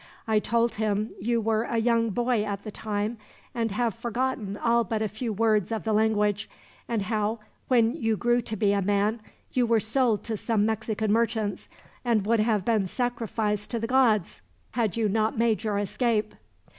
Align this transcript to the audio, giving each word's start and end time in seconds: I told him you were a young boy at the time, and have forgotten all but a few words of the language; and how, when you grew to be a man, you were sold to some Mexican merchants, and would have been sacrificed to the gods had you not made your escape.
I 0.27 0.39
told 0.39 0.77
him 0.81 1.11
you 1.19 1.39
were 1.39 1.61
a 1.61 1.77
young 1.77 2.09
boy 2.09 2.43
at 2.43 2.63
the 2.63 2.71
time, 2.71 3.17
and 3.53 3.69
have 3.69 3.93
forgotten 3.93 4.57
all 4.57 4.83
but 4.83 5.03
a 5.03 5.07
few 5.07 5.31
words 5.31 5.71
of 5.71 5.83
the 5.83 5.93
language; 5.93 6.49
and 6.87 7.03
how, 7.03 7.37
when 7.67 7.93
you 7.93 8.17
grew 8.17 8.41
to 8.41 8.55
be 8.55 8.73
a 8.73 8.81
man, 8.81 9.21
you 9.53 9.67
were 9.67 9.79
sold 9.79 10.23
to 10.23 10.37
some 10.37 10.65
Mexican 10.65 11.11
merchants, 11.11 11.69
and 12.03 12.25
would 12.25 12.39
have 12.39 12.65
been 12.65 12.87
sacrificed 12.87 13.69
to 13.69 13.79
the 13.79 13.85
gods 13.85 14.41
had 14.71 14.97
you 14.97 15.07
not 15.07 15.37
made 15.37 15.63
your 15.63 15.77
escape. 15.77 16.33